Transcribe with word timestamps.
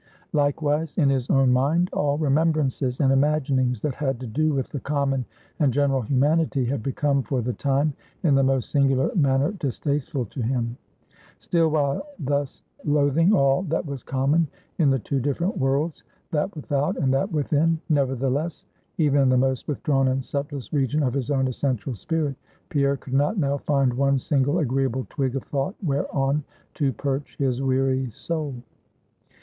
Likewise 0.33 0.97
in 0.97 1.09
his 1.11 1.29
own 1.29 1.51
mind 1.53 1.87
all 1.93 2.17
remembrances 2.17 2.99
and 2.99 3.13
imaginings 3.13 3.83
that 3.83 3.93
had 3.93 4.19
to 4.19 4.25
do 4.25 4.51
with 4.51 4.67
the 4.69 4.79
common 4.79 5.23
and 5.59 5.71
general 5.71 6.01
humanity 6.01 6.65
had 6.65 6.81
become, 6.81 7.21
for 7.21 7.39
the 7.43 7.53
time, 7.53 7.93
in 8.23 8.33
the 8.33 8.41
most 8.41 8.71
singular 8.71 9.13
manner 9.13 9.51
distasteful 9.51 10.25
to 10.25 10.41
him. 10.41 10.75
Still, 11.37 11.69
while 11.69 12.03
thus 12.17 12.63
loathing 12.83 13.31
all 13.31 13.61
that 13.61 13.85
was 13.85 14.01
common 14.01 14.47
in 14.79 14.89
the 14.89 14.97
two 14.97 15.19
different 15.19 15.55
worlds 15.59 16.01
that 16.31 16.55
without, 16.55 16.97
and 16.97 17.13
that 17.13 17.31
within 17.31 17.79
nevertheless, 17.87 18.65
even 18.97 19.21
in 19.21 19.29
the 19.29 19.37
most 19.37 19.67
withdrawn 19.67 20.07
and 20.07 20.25
subtlest 20.25 20.73
region 20.73 21.03
of 21.03 21.13
his 21.13 21.29
own 21.29 21.47
essential 21.47 21.93
spirit, 21.93 22.35
Pierre 22.69 22.97
could 22.97 23.13
not 23.13 23.37
now 23.37 23.59
find 23.59 23.93
one 23.93 24.17
single 24.17 24.57
agreeable 24.57 25.05
twig 25.11 25.35
of 25.35 25.43
thought 25.43 25.75
whereon 25.83 26.43
to 26.73 26.91
perch 26.91 27.35
his 27.37 27.61
weary 27.61 28.09
soul. 28.09 28.55